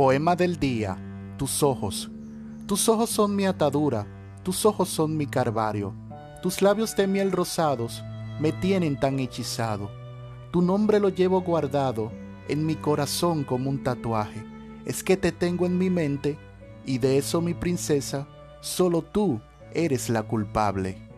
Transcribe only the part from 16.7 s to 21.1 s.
y de eso mi princesa, solo tú eres la culpable.